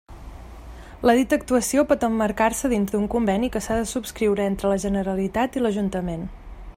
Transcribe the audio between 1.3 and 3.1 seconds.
actuació pot emmarcar-se dins d'un